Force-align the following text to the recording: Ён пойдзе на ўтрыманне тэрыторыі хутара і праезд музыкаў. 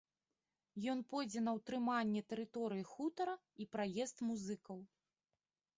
Ён 0.93 1.03
пойдзе 1.11 1.43
на 1.47 1.51
ўтрыманне 1.57 2.21
тэрыторыі 2.33 2.87
хутара 2.93 3.35
і 3.65 3.69
праезд 3.75 4.17
музыкаў. 4.31 4.77